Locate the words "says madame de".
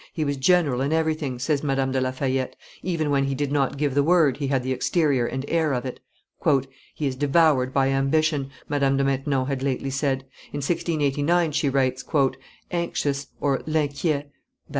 1.37-2.01